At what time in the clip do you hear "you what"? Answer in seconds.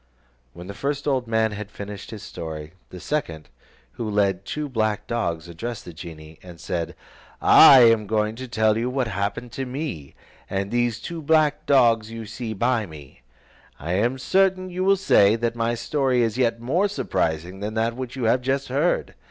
8.79-9.07